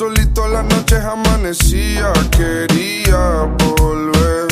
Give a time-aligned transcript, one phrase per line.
[0.00, 4.48] solito las noches amanecía, quería volver.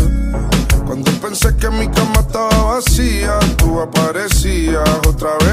[0.86, 5.47] Cuando pensé que mi cama estaba vacía, tú aparecías otra vez.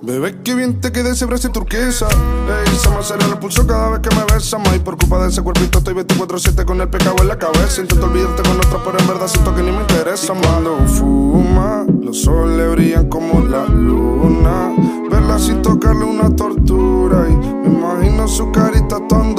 [0.00, 2.06] Bebé, qué bien te queda ese brazo turquesa.
[2.06, 4.60] Ey, se me acelera el pulso cada vez que me besas.
[4.60, 7.80] Más y por culpa de ese cuerpito estoy 24-7 con el pecado en la cabeza.
[7.80, 10.34] Intento olvidarte con otra, pero en verdad siento que ni me interesa.
[10.34, 14.72] Cuando fuma, los soles brillan como la luna.
[15.10, 17.28] Verla sin tocarle una tortura.
[17.28, 19.34] Y me imagino su carita tan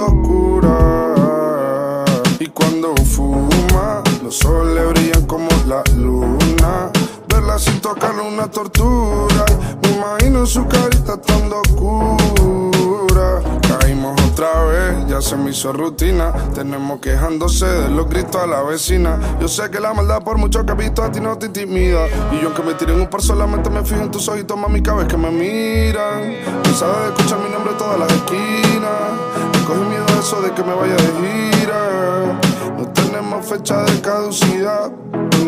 [7.60, 9.46] sin tocarle una tortura.
[9.82, 13.42] Me imagino su carita tan oscura.
[13.68, 16.32] Caímos otra vez, ya se me hizo rutina.
[16.56, 19.20] Tenemos quejándose de los gritos a la vecina.
[19.42, 22.08] Yo sé que la maldad, por mucho que he visto, a ti no te intimida.
[22.32, 24.82] Y yo, aunque me tire en un par, solamente me fijo en tus ojitos, mami,
[24.82, 26.36] cada vez que me miran.
[26.64, 29.12] Cansada de escuchar mi nombre en todas las esquinas.
[29.54, 32.40] Me coge miedo eso de que me vaya de gira.
[32.78, 33.89] No tenemos fecha de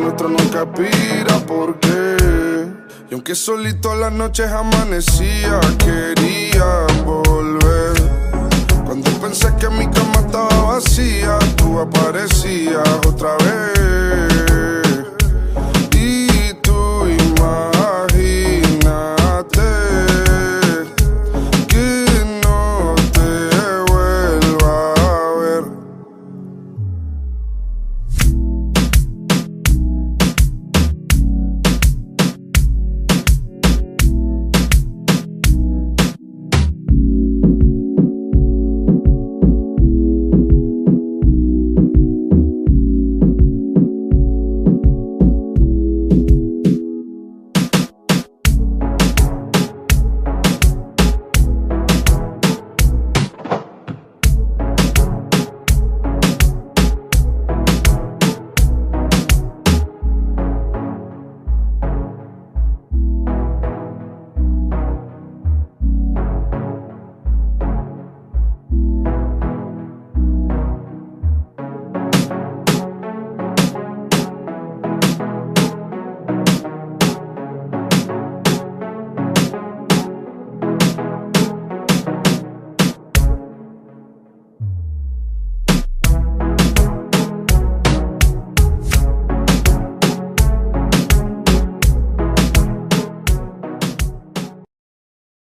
[0.02, 2.18] nuestro nunca expira, ¿por qué?
[3.10, 7.94] Y aunque solito las noches amanecía, quería volver.
[8.86, 13.81] Cuando pensé que mi cama estaba vacía, tú aparecías otra vez.